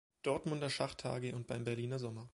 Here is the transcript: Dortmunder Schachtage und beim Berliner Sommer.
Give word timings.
Dortmunder 0.23 0.71
Schachtage 0.71 1.35
und 1.35 1.45
beim 1.45 1.63
Berliner 1.63 1.99
Sommer. 1.99 2.27